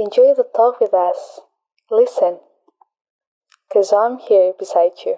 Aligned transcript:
Enjoy 0.00 0.32
the 0.34 0.46
talk 0.56 0.80
with 0.80 0.94
us. 0.94 1.40
Listen, 1.90 2.38
because 3.68 3.92
I'm 3.92 4.18
here 4.18 4.54
beside 4.58 4.92
you. 5.04 5.16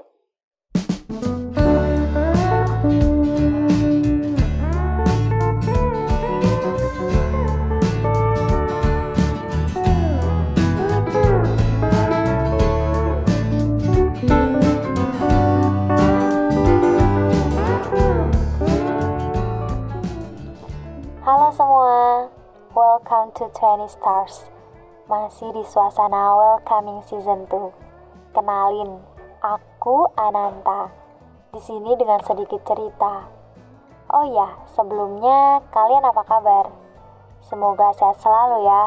Semua, 21.52 22.30
welcome 22.74 23.30
to 23.36 23.46
20 23.54 23.86
Stars. 23.86 24.48
Masih 25.10 25.50
di 25.50 25.66
suasana 25.66 26.30
welcoming 26.38 27.02
season 27.02 27.42
2. 27.50 28.38
Kenalin, 28.38 29.02
aku 29.42 30.06
Ananta. 30.14 30.94
Di 31.50 31.58
sini 31.58 31.98
dengan 31.98 32.22
sedikit 32.22 32.62
cerita. 32.62 33.26
Oh 34.14 34.22
ya, 34.30 34.62
sebelumnya 34.70 35.58
kalian 35.74 36.06
apa 36.06 36.22
kabar? 36.22 36.70
Semoga 37.42 37.90
sehat 37.98 38.22
selalu 38.22 38.62
ya. 38.62 38.84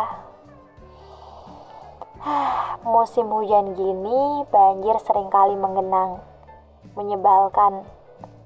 Musim 2.96 3.28
hujan 3.36 3.76
gini, 3.76 4.48
banjir 4.48 4.96
sering 5.04 5.28
kali 5.28 5.60
menggenang, 5.60 6.24
menyebalkan, 6.96 7.84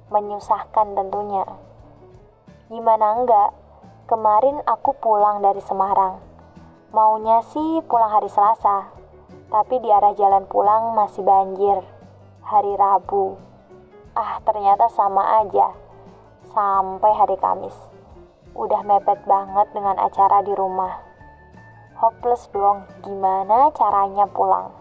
menyusahkan 0.10 0.98
tentunya. 0.98 1.46
Gimana 2.74 3.14
enggak? 3.14 3.54
Kemarin 4.10 4.58
aku 4.66 4.98
pulang 4.98 5.46
dari 5.46 5.62
Semarang. 5.62 6.29
Maunya 6.90 7.46
sih 7.54 7.86
pulang 7.86 8.10
hari 8.10 8.34
Selasa, 8.34 8.90
tapi 9.54 9.78
di 9.78 9.94
arah 9.94 10.10
jalan 10.18 10.50
pulang 10.50 10.98
masih 10.98 11.22
banjir. 11.22 11.86
Hari 12.42 12.74
Rabu. 12.82 13.38
Ah, 14.18 14.42
ternyata 14.42 14.90
sama 14.90 15.46
aja. 15.46 15.70
Sampai 16.50 17.14
hari 17.14 17.38
Kamis. 17.38 17.78
Udah 18.58 18.82
mepet 18.82 19.22
banget 19.30 19.70
dengan 19.70 20.02
acara 20.02 20.42
di 20.42 20.50
rumah. 20.58 20.98
Hopeless 22.02 22.50
dong, 22.50 22.90
gimana 23.06 23.70
caranya 23.78 24.26
pulang? 24.26 24.74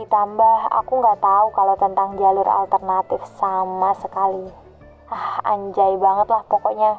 Ditambah 0.00 0.72
aku 0.72 1.04
nggak 1.04 1.20
tahu 1.20 1.46
kalau 1.52 1.76
tentang 1.76 2.16
jalur 2.16 2.48
alternatif 2.48 3.20
sama 3.36 3.92
sekali. 4.00 4.48
Ah, 5.12 5.52
anjay 5.52 6.00
banget 6.00 6.32
lah 6.32 6.48
pokoknya. 6.48 6.96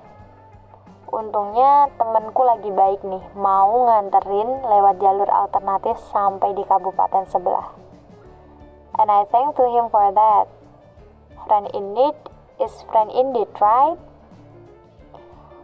Untungnya 1.16 1.88
temenku 1.96 2.44
lagi 2.44 2.68
baik 2.76 3.00
nih, 3.08 3.24
mau 3.40 3.88
nganterin 3.88 4.68
lewat 4.68 5.00
jalur 5.00 5.32
alternatif 5.32 5.96
sampai 6.12 6.52
di 6.52 6.68
kabupaten 6.68 7.24
sebelah. 7.32 7.72
And 9.00 9.08
I 9.08 9.24
thank 9.32 9.56
to 9.56 9.64
him 9.64 9.88
for 9.88 10.12
that. 10.12 10.52
Friend 11.48 11.72
in 11.72 11.96
need 11.96 12.20
is 12.60 12.76
friend 12.92 13.16
indeed, 13.16 13.48
right? 13.64 13.96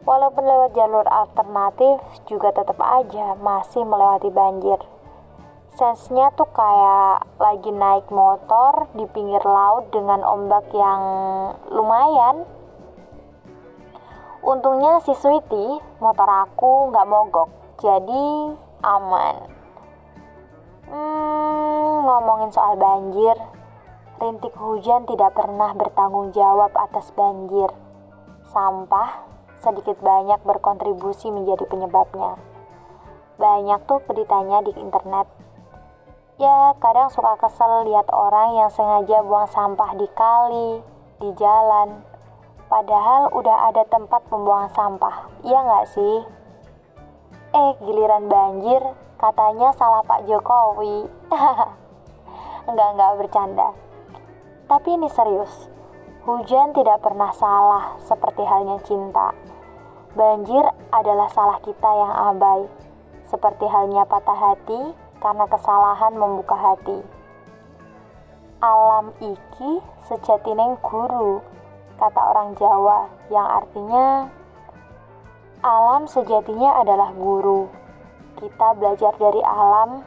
Walaupun 0.07 0.47
lewat 0.47 0.71
jalur 0.71 1.03
alternatif 1.11 1.99
juga 2.31 2.55
tetap 2.55 2.79
aja 2.79 3.35
masih 3.35 3.83
melewati 3.83 4.31
banjir. 4.31 4.79
Sensenya 5.75 6.31
tuh 6.31 6.47
kayak 6.47 7.27
lagi 7.43 7.75
naik 7.75 8.07
motor 8.07 8.87
di 8.95 9.03
pinggir 9.11 9.43
laut 9.43 9.91
dengan 9.91 10.23
ombak 10.23 10.71
yang 10.71 11.03
lumayan. 11.67 12.47
Untungnya 14.41 14.97
si 15.05 15.13
Sweetie, 15.13 15.79
motor 16.01 16.25
aku 16.25 16.89
nggak 16.89 17.09
mogok, 17.09 17.49
jadi 17.77 18.25
aman. 18.81 19.35
Hmm, 20.89 22.05
ngomongin 22.05 22.49
soal 22.49 22.75
banjir, 22.75 23.37
rintik 24.17 24.57
hujan 24.57 25.05
tidak 25.05 25.37
pernah 25.37 25.71
bertanggung 25.77 26.33
jawab 26.33 26.73
atas 26.73 27.13
banjir. 27.13 27.69
Sampah 28.49 29.23
sedikit 29.61 30.01
banyak 30.01 30.41
berkontribusi 30.41 31.29
menjadi 31.29 31.63
penyebabnya. 31.69 32.35
Banyak 33.37 33.85
tuh 33.85 34.01
beritanya 34.09 34.65
di 34.65 34.73
internet 34.75 35.29
Ya, 36.41 36.73
kadang 36.81 37.05
suka 37.13 37.37
kesel 37.37 37.85
lihat 37.85 38.09
orang 38.09 38.57
yang 38.57 38.73
sengaja 38.73 39.21
buang 39.21 39.45
sampah 39.45 39.93
di 39.93 40.09
kali, 40.09 40.81
di 41.21 41.29
jalan. 41.37 42.01
Padahal 42.71 43.35
udah 43.35 43.67
ada 43.67 43.83
tempat 43.83 44.23
pembuangan 44.31 44.71
sampah, 44.71 45.27
iya 45.43 45.59
nggak 45.59 45.91
sih? 45.91 46.23
Eh, 47.51 47.71
giliran 47.83 48.31
banjir, 48.31 48.79
katanya 49.19 49.75
salah 49.75 49.99
Pak 50.07 50.23
Jokowi. 50.23 51.03
enggak, 52.71 52.89
enggak 52.95 53.11
bercanda. 53.19 53.75
Tapi 54.71 54.95
ini 54.95 55.11
serius, 55.11 55.67
hujan 56.23 56.71
tidak 56.71 57.03
pernah 57.03 57.35
salah 57.35 57.99
seperti 58.07 58.47
halnya 58.47 58.79
cinta. 58.87 59.35
Banjir 60.15 60.63
adalah 60.95 61.27
salah 61.27 61.59
kita 61.59 61.91
yang 61.91 62.13
abai, 62.31 62.71
seperti 63.27 63.67
halnya 63.67 64.07
patah 64.07 64.39
hati 64.39 64.95
karena 65.19 65.43
kesalahan 65.51 66.15
membuka 66.15 66.55
hati. 66.55 67.03
Alam 68.63 69.11
iki 69.19 69.83
sejatine 70.07 70.79
guru, 70.79 71.43
kata 72.01 72.21
orang 72.33 72.57
Jawa 72.57 73.05
yang 73.29 73.45
artinya 73.45 74.25
alam 75.61 76.09
sejatinya 76.09 76.81
adalah 76.81 77.13
guru. 77.13 77.69
Kita 78.41 78.73
belajar 78.73 79.13
dari 79.21 79.37
alam 79.45 80.01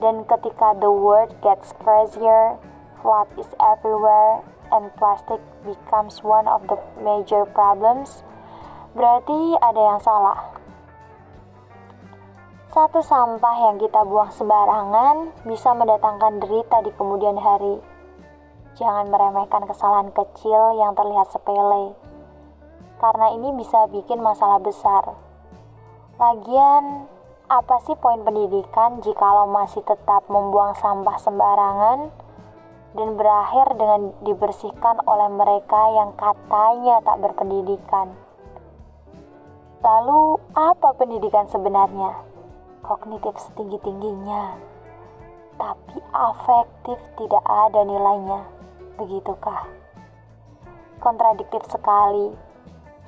dan 0.00 0.24
ketika 0.24 0.72
the 0.80 0.88
world 0.88 1.28
gets 1.44 1.76
crazier, 1.84 2.56
flood 3.04 3.28
is 3.36 3.52
everywhere 3.60 4.40
and 4.72 4.88
plastic 4.96 5.36
becomes 5.68 6.24
one 6.24 6.48
of 6.48 6.64
the 6.72 6.80
major 7.04 7.44
problems, 7.52 8.24
berarti 8.96 9.60
ada 9.60 9.80
yang 9.92 10.00
salah. 10.00 10.56
Satu 12.72 13.04
sampah 13.04 13.68
yang 13.68 13.76
kita 13.76 14.00
buang 14.08 14.32
sembarangan 14.32 15.44
bisa 15.44 15.76
mendatangkan 15.76 16.40
derita 16.40 16.80
di 16.80 16.88
kemudian 16.96 17.36
hari. 17.36 17.91
Jangan 18.82 19.14
meremehkan 19.14 19.62
kesalahan 19.70 20.10
kecil 20.10 20.74
yang 20.74 20.98
terlihat 20.98 21.30
sepele, 21.30 21.94
karena 22.98 23.30
ini 23.30 23.54
bisa 23.54 23.86
bikin 23.94 24.18
masalah 24.18 24.58
besar. 24.58 25.14
Lagian, 26.18 27.06
apa 27.46 27.78
sih 27.86 27.94
poin 27.94 28.26
pendidikan 28.26 28.98
jikalau 28.98 29.46
masih 29.46 29.86
tetap 29.86 30.26
membuang 30.26 30.74
sampah 30.74 31.14
sembarangan 31.14 32.10
dan 32.98 33.08
berakhir 33.14 33.70
dengan 33.78 34.18
dibersihkan 34.26 34.98
oleh 35.06 35.30
mereka 35.30 35.82
yang 35.94 36.10
katanya 36.18 36.98
tak 37.06 37.22
berpendidikan? 37.22 38.18
Lalu, 39.78 40.42
apa 40.58 40.90
pendidikan 40.98 41.46
sebenarnya? 41.46 42.34
kognitif 42.82 43.38
setinggi-tingginya, 43.38 44.58
tapi 45.54 46.02
afektif 46.10 46.98
tidak 47.14 47.46
ada 47.46 47.86
nilainya. 47.86 48.61
Begitukah? 49.00 49.68
Kontradiktif 51.00 51.64
sekali. 51.72 52.36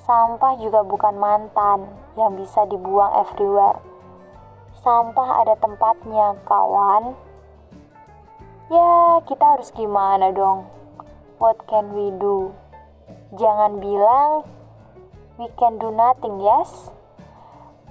Sampah 0.05 0.57
juga 0.57 0.81
bukan 0.81 1.17
mantan 1.17 1.89
yang 2.17 2.37
bisa 2.37 2.65
dibuang 2.69 3.13
everywhere. 3.21 3.81
Sampah 4.81 5.45
ada 5.45 5.57
tempatnya, 5.61 6.37
kawan. 6.45 7.17
Ya, 8.73 9.21
kita 9.29 9.57
harus 9.57 9.73
gimana 9.77 10.33
dong? 10.33 10.69
What 11.37 11.61
can 11.69 11.93
we 11.93 12.13
do? 12.17 12.57
Jangan 13.37 13.81
bilang 13.81 14.49
we 15.37 15.53
can 15.61 15.77
do 15.77 15.93
nothing, 15.93 16.41
yes? 16.41 16.93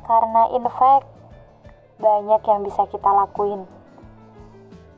Karena 0.04 0.50
in 0.52 0.66
fact, 0.68 1.08
banyak 2.02 2.42
yang 2.44 2.66
bisa 2.66 2.90
kita 2.90 3.10
lakuin. 3.10 3.69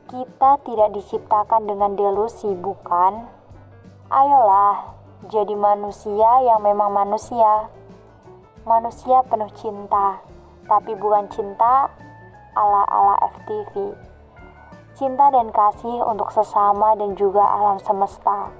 Kita 0.06 0.62
tidak 0.62 0.94
diciptakan 0.94 1.66
dengan 1.66 1.98
delusi, 1.98 2.54
bukan? 2.54 3.26
Ayolah, 4.06 4.94
jadi 5.26 5.50
manusia 5.58 6.46
yang 6.46 6.62
memang 6.62 6.94
manusia. 6.94 7.66
Manusia 8.62 9.26
penuh 9.26 9.50
cinta, 9.58 10.22
tapi 10.70 10.94
bukan 10.94 11.26
cinta 11.30 11.90
ala-ala 12.54 13.18
FTV. 13.34 13.98
Cinta 14.94 15.30
dan 15.34 15.50
kasih 15.50 16.06
untuk 16.06 16.30
sesama 16.30 16.94
dan 16.94 17.18
juga 17.18 17.42
alam 17.42 17.82
semesta. 17.82 18.54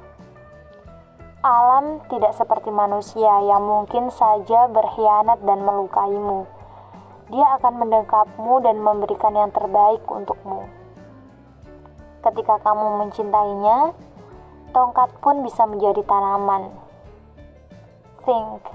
Alam 1.47 2.03
tidak 2.11 2.35
seperti 2.35 2.75
manusia 2.75 3.31
yang 3.47 3.63
mungkin 3.63 4.11
saja 4.11 4.67
berkhianat 4.67 5.39
dan 5.47 5.63
melukaimu 5.63 6.57
dia 7.27 7.59
akan 7.59 7.83
mendekapmu 7.83 8.63
dan 8.63 8.79
memberikan 8.79 9.35
yang 9.35 9.51
terbaik 9.51 9.99
untukmu. 10.07 10.86
Ketika 12.27 12.59
kamu 12.59 13.07
mencintainya, 13.07 13.95
tongkat 14.75 15.15
pun 15.23 15.47
bisa 15.47 15.63
menjadi 15.63 16.03
tanaman. 16.03 16.75
Think, 18.27 18.67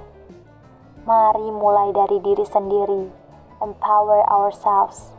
mari 1.04 1.52
mulai 1.52 1.92
dari 1.92 2.24
diri 2.24 2.48
sendiri. 2.48 3.04
empower 3.62 4.26
ourselves. 4.26 5.14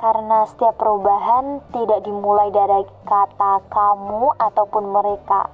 Karena 0.00 0.48
setiap 0.48 0.80
perubahan 0.80 1.60
tidak 1.72 2.04
dimulai 2.04 2.48
dari 2.52 2.84
kata 3.04 3.64
kamu 3.68 4.32
ataupun 4.36 4.84
mereka, 4.92 5.52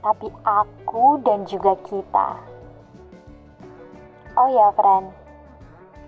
tapi 0.00 0.28
aku 0.44 1.20
dan 1.20 1.44
juga 1.44 1.76
kita. 1.84 2.28
Oh 4.36 4.48
ya, 4.48 4.72
friend, 4.72 5.12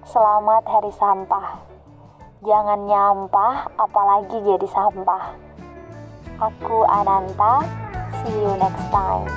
selamat 0.08 0.64
hari 0.68 0.92
sampah. 0.92 1.71
Jangan 2.42 2.90
nyampah, 2.90 3.70
apalagi 3.78 4.34
jadi 4.42 4.66
sampah. 4.66 5.30
Aku 6.42 6.82
Ananta, 6.90 7.62
see 8.18 8.34
you 8.34 8.58
next 8.58 8.82
time. 8.90 9.30